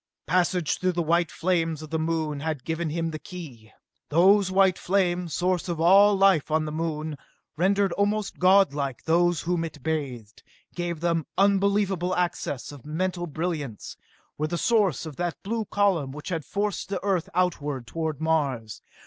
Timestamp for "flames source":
4.79-5.69